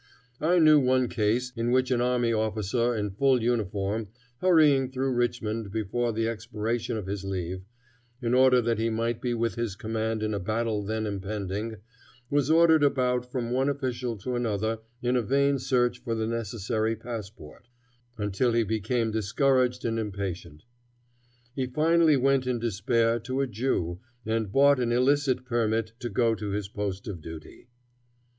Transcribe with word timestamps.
I 0.39 0.57
knew 0.57 0.79
one 0.79 1.09
case 1.09 1.53
in 1.55 1.69
which 1.69 1.91
an 1.91 2.01
army 2.01 2.33
officer 2.33 2.95
in 2.95 3.11
full 3.11 3.39
uniform, 3.43 4.07
hurrying 4.39 4.89
through 4.89 5.13
Richmond 5.13 5.71
before 5.71 6.11
the 6.11 6.27
expiration 6.27 6.97
of 6.97 7.05
his 7.05 7.23
leave, 7.23 7.61
in 8.19 8.33
order 8.33 8.61
that 8.63 8.79
he 8.79 8.89
might 8.89 9.21
be 9.21 9.35
with 9.35 9.53
his 9.53 9.75
command 9.75 10.23
in 10.23 10.33
a 10.33 10.39
battle 10.39 10.83
then 10.83 11.05
impending, 11.05 11.75
was 12.31 12.49
ordered 12.49 12.81
about 12.81 13.31
from 13.31 13.51
one 13.51 13.69
official 13.69 14.17
to 14.17 14.35
another 14.35 14.79
in 15.03 15.15
a 15.15 15.21
vain 15.21 15.59
search 15.59 15.99
for 15.99 16.15
the 16.15 16.25
necessary 16.25 16.95
passport, 16.95 17.67
until 18.17 18.53
he 18.53 18.63
became 18.63 19.11
discouraged 19.11 19.85
and 19.85 19.99
impatient. 19.99 20.63
He 21.53 21.67
finally 21.67 22.17
went 22.17 22.47
in 22.47 22.57
despair 22.57 23.19
to 23.19 23.41
a 23.41 23.45
Jew, 23.45 23.99
and 24.25 24.51
bought 24.51 24.79
an 24.79 24.91
illicit 24.91 25.45
permit 25.45 25.91
to 25.99 26.09
go 26.09 26.33
to 26.33 26.49
his 26.49 26.67
post 26.69 27.07
of 27.07 27.21
duty. 27.21 27.67